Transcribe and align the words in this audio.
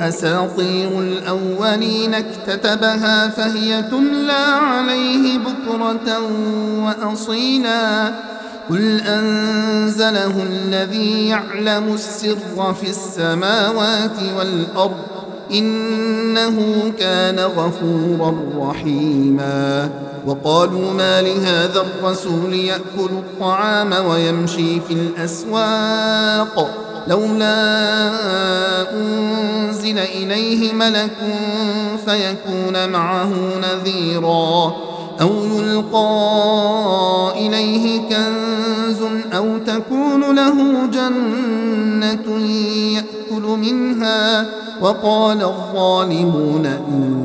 أساطير 0.00 1.00
الأولين 1.00 2.14
اكتتبها 2.14 3.28
فهي 3.28 3.82
تملى 3.82 4.46
عليه 4.62 5.38
بكرة 5.38 6.18
وأصيلا. 6.84 8.12
قل 8.70 9.00
أنزله 9.00 10.42
الذي 10.42 11.28
يعلم 11.28 11.94
السر 11.94 12.74
في 12.74 12.90
السماوات 12.90 14.16
والأرض 14.38 14.96
إنه 15.52 16.92
كان 16.98 17.38
غفورا 17.38 18.34
رحيما. 18.56 19.90
وقالوا 20.26 20.92
ما 20.92 21.22
لهذا 21.22 21.80
الرسول 21.80 22.54
يأكل 22.54 23.10
الطعام 23.10 23.92
ويمشي 24.06 24.80
في 24.80 24.92
الأسواق؟ 24.92 26.79
لولا 27.10 28.92
أنزل 28.92 29.98
إليه 29.98 30.72
ملك 30.72 31.16
فيكون 32.06 32.88
معه 32.88 33.32
نذيرا 33.62 34.74
أو 35.20 35.30
يلقى 35.44 37.32
إليه 37.36 38.00
كنز 38.00 39.02
أو 39.32 39.58
تكون 39.58 40.36
له 40.36 40.86
جنة 40.86 42.46
يأكل 42.94 43.42
منها 43.42 44.46
وقال 44.80 45.42
الظالمون 45.42 46.66
إن 46.66 47.20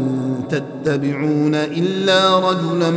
تتبعون 0.50 1.56
إلا 1.56 2.40
رجلا 2.40 2.92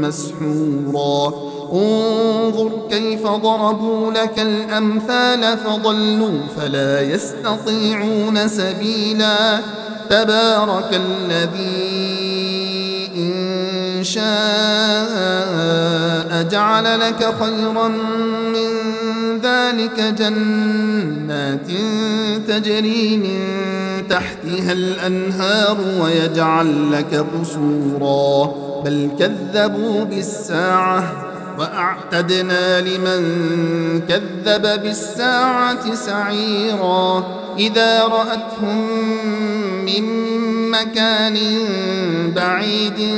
مسحورا 0.00 1.49
انظر 1.72 2.70
كيف 2.90 3.26
ضربوا 3.26 4.12
لك 4.12 4.38
الأمثال 4.38 5.58
فضلوا 5.58 6.40
فلا 6.56 7.00
يستطيعون 7.00 8.48
سبيلا. 8.48 9.60
تبارك 10.10 10.90
الذي 10.92 12.00
إن 13.16 14.04
شاء 14.04 15.10
جعل 16.42 17.00
لك 17.00 17.34
خيرا 17.40 17.88
من 18.48 18.70
ذلك 19.42 20.00
جنات 20.00 21.70
تجري 22.48 23.16
من 23.16 23.38
تحتها 24.08 24.72
الأنهار 24.72 25.76
ويجعل 26.00 26.92
لك 26.92 27.26
قصورا. 27.34 28.54
بل 28.84 29.10
كذبوا 29.18 30.04
بالساعة. 30.04 31.29
وأعتدنا 31.60 32.80
لمن 32.80 33.22
كذب 34.08 34.82
بالساعة 34.82 35.94
سعيرا. 35.94 37.24
إذا 37.58 38.04
رأتهم 38.04 38.88
من 39.84 40.30
مكان 40.70 41.38
بعيد 42.36 43.14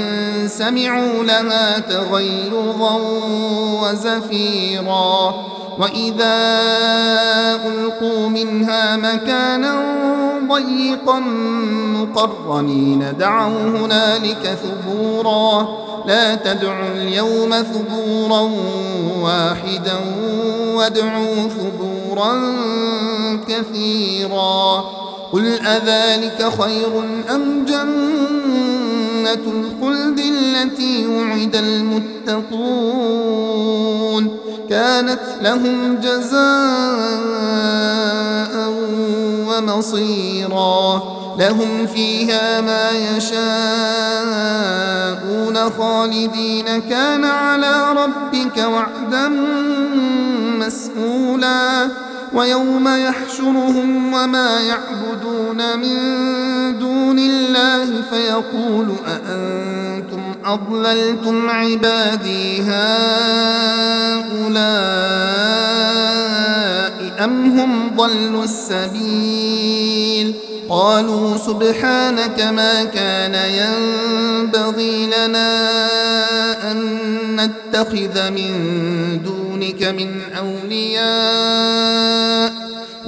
سمعوا 0.47 1.25
لها 1.25 1.79
تغيظا 1.79 3.01
وزفيرا. 3.83 5.35
وإذا 5.79 6.37
ألقوا 7.67 8.29
منها 8.29 8.97
مكانا 8.97 9.75
ضيقا 10.49 11.19
مقرنين 11.97 13.05
دعوا 13.19 13.63
هنالك 13.63 14.59
ثبورا. 14.63 15.69
لا 16.07 16.35
تدعوا 16.35 16.89
اليوم 16.95 17.53
ثبورا 17.63 18.51
واحدا 19.21 19.97
وادعوا 20.75 21.49
ثبورا 21.49 22.33
كثيرا. 23.49 24.85
قل 25.33 25.47
أذلك 25.47 26.53
خير 26.62 27.05
أم 27.31 27.65
جنة 27.65 29.45
الخلد 29.47 30.19
التي 30.19 31.07
وعد 31.07 31.57
المتقون؟ 31.57 33.23
كانت 34.72 35.21
لهم 35.43 35.97
جزاء 35.97 36.43
ومصيرا. 39.49 41.03
لهم 41.38 41.87
فيها 41.87 42.60
ما 42.60 42.91
يشاءون 42.91 43.41
خالدين. 45.71 46.81
كان 46.91 47.25
على 47.25 47.93
ربك 47.93 48.59
وعدا 48.59 49.28
مسئولا 50.59 51.88
ويوم 52.34 52.88
يحشرهم 52.88 54.15
وما 54.15 54.61
يعبدون 54.61 55.78
من 55.78 55.99
دون 56.78 57.19
الله 57.19 58.03
فيقول 58.11 58.94
أأنتم 59.06 59.81
أضللتم 60.45 61.51
عبادي 61.51 62.63
هؤلاء 62.63 62.93
أم 67.25 67.59
هم 67.59 67.97
ضلوا 67.97 68.45
السبيل؟ 68.45 70.35
قالوا 70.73 71.37
سبحانك 71.37 72.41
ما 72.41 72.85
كان 72.85 73.35
ينبغي 73.35 75.07
لنا 75.07 75.51
أن 76.71 76.79
نتخذ 77.37 78.31
من 78.31 78.53
دونك 79.25 79.83
من 79.83 80.21
أولياء 80.39 81.73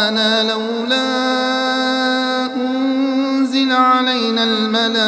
لقاءنا 0.00 0.52
لولا 0.52 1.06
أنزل 2.56 3.72
علينا 3.72 4.44
الملائكة 4.44 5.06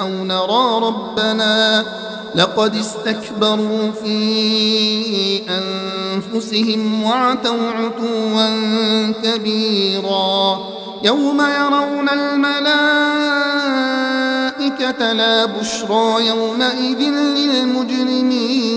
أو 0.00 0.08
نرى 0.08 0.86
ربنا 0.86 1.84
لقد 2.34 2.76
استكبروا 2.76 3.90
في 4.04 5.42
أنفسهم 5.48 7.02
وعتوا 7.02 7.70
عتوا 7.70 8.46
كبيرا 9.22 10.58
يوم 11.02 11.42
يرون 11.60 12.08
الملائكة 12.08 13.16
لا 15.12 15.44
بشرى 15.44 16.26
يومئذ 16.26 17.00
للمجرمين 17.10 18.76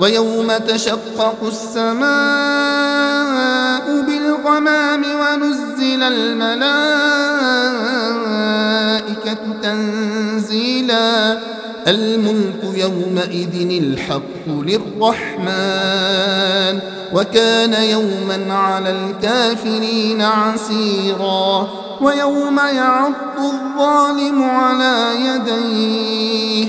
ويوم 0.00 0.56
تشقق 0.56 1.36
السماء 1.46 2.06
بالغمام 4.00 5.04
ونزل 5.20 6.02
الملائكة 6.02 6.56
تنزيلا. 9.62 11.38
الملك 11.88 12.62
يومئذ 12.74 13.82
الحق 13.82 14.48
للرحمن 14.48 15.46
وكان 17.12 17.72
يوما 17.72 18.54
على 18.54 18.90
الكافرين 18.90 20.22
عسيرا. 20.22 21.68
ويوم 22.00 22.58
يعض 22.58 23.12
الظالم 23.38 24.42
على 24.42 25.08
يديه. 25.26 26.66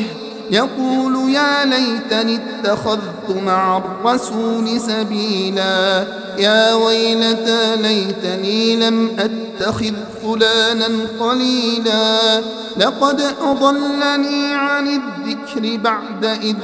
يقول 0.51 1.29
يا 1.29 1.65
ليتني 1.65 2.35
اتخذت 2.35 3.29
مع 3.45 3.77
الرسول 3.77 4.81
سبيلا. 4.81 6.07
يا 6.38 6.73
ويلتى 6.73 7.75
ليتني 7.75 8.75
لم 8.75 9.09
أتخذ 9.19 9.94
فلانا 10.23 10.89
خليلا. 11.19 12.41
لقد 12.77 13.21
أضلني 13.41 14.53
عن 14.53 14.88
الذكر 14.88 15.77
بعد 15.77 16.25
إذ 16.25 16.55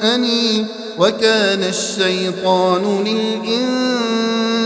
جاءني. 0.00 0.66
وكان 0.98 1.62
الشيطان 1.62 3.04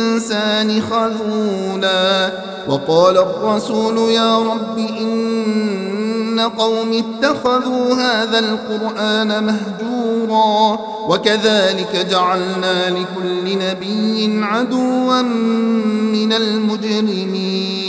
للإنسان 0.08 0.82
خذولا. 0.90 2.32
وقال 2.68 3.18
الرسول 3.18 3.98
يا 4.10 4.38
رب 4.38 4.78
إن 4.78 5.93
قوم 6.40 6.92
اتخذوا 6.92 7.94
هذا 7.94 8.38
القرآن 8.38 9.44
مهجورا 9.44 10.78
وكذلك 11.08 12.06
جعلنا 12.10 12.90
لكل 12.90 13.58
نبي 13.58 14.40
عدوا 14.44 15.22
من 16.12 16.32
المجرمين. 16.32 17.84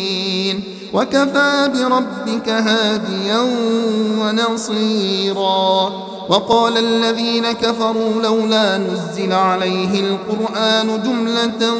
وكفى 0.93 1.71
بربك 1.73 2.49
هاديا 2.49 3.39
ونصيرا. 4.19 5.91
وقال 6.29 6.77
الذين 6.77 7.51
كفروا 7.51 8.21
لولا 8.23 8.77
نزل 8.77 9.33
عليه 9.33 9.99
القرآن 9.99 11.03
جملة 11.03 11.73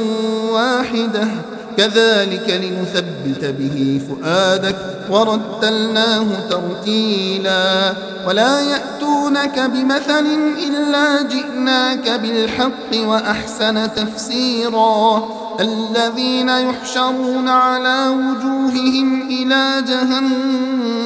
واحدة. 0.52 1.28
كذلك 1.77 2.50
لنثبت 2.50 3.45
به 3.45 4.01
فؤادك 4.10 4.75
ورتلناه 5.10 6.25
ترتيلا 6.50 7.94
ولا 8.27 8.60
يأتونك 8.62 9.60
بمثل 9.60 10.25
إلا 10.68 11.22
جئناك 11.22 12.10
بالحق 12.10 13.07
وأحسن 13.07 13.94
تفسيرا. 13.94 15.30
الذين 15.60 16.50
يحشرون 16.50 17.50
على 17.50 18.10
وجوههم 18.10 19.22
إلى 19.22 19.83
جهنم 19.88 21.06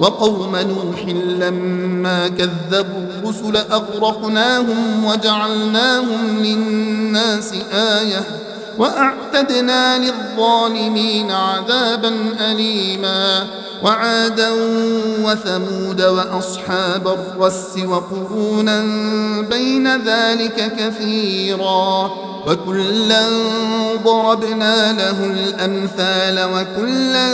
وقوم 0.00 0.56
نوح 0.56 1.04
لما 1.38 2.28
كذبوا 2.28 3.00
الرسل 3.00 3.56
أغرقناهم 3.56 5.04
وجعلناهم 5.04 6.38
للناس 6.42 7.52
آيةً 7.72 8.51
وأعتدنا 8.78 9.98
للظالمين 9.98 11.30
عذابا 11.30 12.14
أليما 12.40 13.46
وعادا 13.84 14.50
وثمود 15.24 16.02
وأصحاب 16.02 17.08
الرس 17.08 17.78
وقرونا 17.84 18.80
بين 19.50 19.96
ذلك 19.96 20.72
كثيرا 20.78 22.10
وكلا 22.46 23.28
ضربنا 24.04 24.92
له 24.92 25.24
الأمثال 25.26 26.48
وكلا 26.54 27.32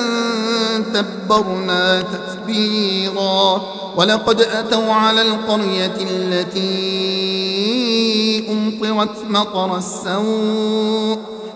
تبرنا 0.94 2.02
تتبيرا 2.02 3.62
ولقد 3.96 4.40
أتوا 4.40 4.92
على 4.92 5.22
القرية 5.22 5.96
التي 6.10 6.68
أمطرت 8.50 9.16
مطر 9.28 9.76
السوء 9.76 11.18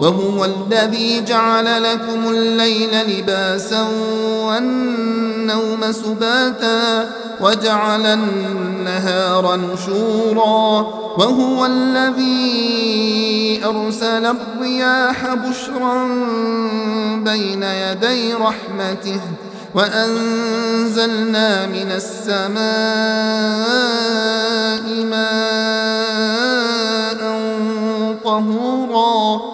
وهو 0.00 0.44
الذي 0.44 1.24
جعل 1.24 1.82
لكم 1.82 2.28
الليل 2.28 2.90
لباسا 3.08 3.88
والنوم 4.44 5.92
سباتا 5.92 7.10
وجعل 7.40 8.06
النهار 8.06 9.56
نشورا 9.56 10.86
وهو 11.18 11.66
الذي 11.66 13.60
أرسل 13.64 14.26
الرياح 14.26 15.34
بشرا 15.34 16.04
بين 17.24 17.62
يدي 17.62 18.34
رحمته 18.34 19.20
وأنزلنا 19.74 21.66
من 21.66 21.92
السماء 21.96 22.64
ماء 25.04 26.04
طهورا 28.24 29.53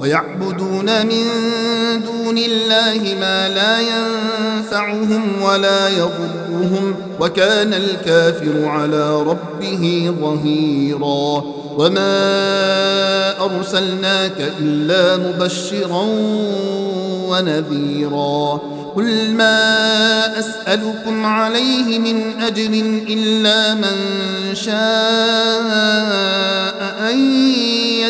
ويعبدون 0.00 1.06
من 1.06 1.24
دون 2.02 2.38
الله 2.38 3.14
ما 3.20 3.48
لا 3.48 3.80
ينفعهم 3.80 5.42
ولا 5.42 5.88
يضرهم 5.88 6.94
وكان 7.20 7.74
الكافر 7.74 8.68
على 8.68 9.22
ربه 9.22 10.14
ظهيرا. 10.20 11.44
وما 11.78 12.14
أرسلناك 13.40 14.52
إلا 14.60 15.16
مبشرا 15.16 16.04
ونذيرا. 17.28 18.60
قل 18.96 19.30
ما 19.30 20.38
أسألكم 20.38 21.26
عليه 21.26 21.98
من 21.98 22.42
أجر 22.42 22.70
إلا 23.08 23.74
من 23.74 23.96
شاء. 24.54 26.53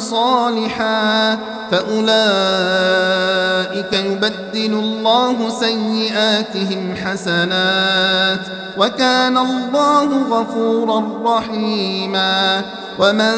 صالحا 0.00 1.38
فأولئك 1.70 2.12
يبدل 3.92 4.72
الله 4.72 5.48
سيئاتهم 5.48 6.94
حسنات 7.04 8.40
وكان 8.78 9.38
الله 9.38 10.04
غفورا 10.30 11.04
رحيما. 11.24 12.62
ومن 13.00 13.34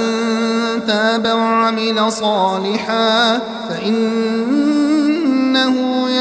تاب 0.87 1.27
وعمل 1.27 2.13
صالحا 2.13 3.39
فإنه 3.69 4.73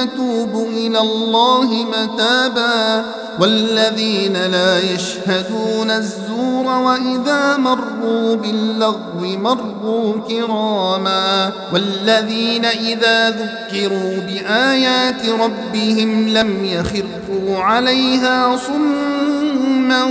يتوب 0.02 0.68
إلى 0.70 1.00
الله 1.00 1.86
متابا 1.86 3.06
والذين 3.40 4.34
لا 4.34 4.80
يشهدون 4.80 5.92
الزور 5.92 6.66
وإذا 6.66 7.58
مروا 7.58 8.36
باللغو 8.36 9.22
مروا 9.22 10.14
كراما 10.30 11.52
والذين 11.74 12.66
إذا 12.66 13.30
ذكروا 13.30 14.18
بآيات 14.28 15.30
ربهم 15.30 16.28
لم 16.28 16.66
يخروا 16.66 17.58
عليها 17.64 18.58
صما 18.58 20.08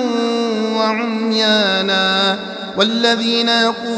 وعميانا 0.76 2.38
والذين 2.76 3.48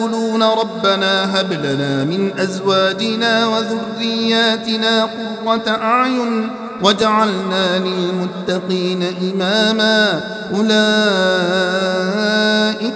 يقولون 0.03 0.43
ربنا 0.43 1.41
هب 1.41 1.53
لنا 1.53 2.05
من 2.05 2.39
أزواجنا 2.39 3.47
وذرياتنا 3.47 5.05
قرة 5.05 5.69
أعين 5.69 6.51
وجعلنا 6.83 7.79
للمتقين 7.79 9.03
إماما. 9.33 10.21
أولئك 10.55 10.73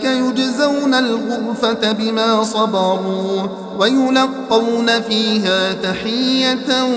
يجزون 0.05 0.95
الغرفة 0.95 1.93
بما 1.93 2.45
صبروا 2.45 3.47
ويلقون 3.79 5.01
فيها 5.01 5.73
تحية 5.73 6.89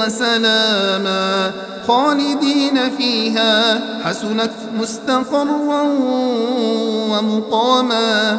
وسلاما 0.00 1.50
خالدين 1.88 2.90
فيها. 2.98 3.80
حسنت 4.04 4.50
مستقرا 4.80 5.82
ومقاما. 7.10 8.38